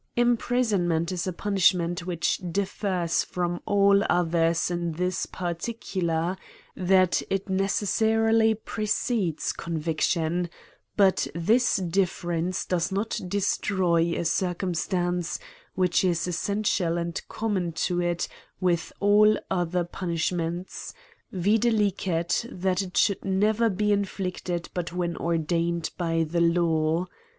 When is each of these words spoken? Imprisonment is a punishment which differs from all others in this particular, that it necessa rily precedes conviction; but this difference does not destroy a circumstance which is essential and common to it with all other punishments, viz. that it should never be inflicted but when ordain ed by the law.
Imprisonment 0.15 1.11
is 1.11 1.27
a 1.27 1.31
punishment 1.31 2.07
which 2.07 2.41
differs 2.51 3.23
from 3.23 3.61
all 3.67 4.03
others 4.09 4.71
in 4.71 4.93
this 4.93 5.27
particular, 5.27 6.37
that 6.75 7.21
it 7.29 7.45
necessa 7.45 8.17
rily 8.25 8.55
precedes 8.55 9.53
conviction; 9.53 10.49
but 10.97 11.27
this 11.35 11.75
difference 11.75 12.65
does 12.65 12.91
not 12.91 13.19
destroy 13.27 14.15
a 14.17 14.25
circumstance 14.25 15.37
which 15.75 16.03
is 16.03 16.27
essential 16.27 16.97
and 16.97 17.21
common 17.27 17.71
to 17.71 18.01
it 18.01 18.27
with 18.59 18.91
all 18.99 19.37
other 19.51 19.83
punishments, 19.83 20.95
viz. 21.31 21.59
that 22.51 22.81
it 22.81 22.97
should 22.97 23.23
never 23.23 23.69
be 23.69 23.91
inflicted 23.91 24.67
but 24.73 24.91
when 24.91 25.15
ordain 25.17 25.77
ed 25.77 25.91
by 25.95 26.23
the 26.23 26.41
law. 26.41 27.05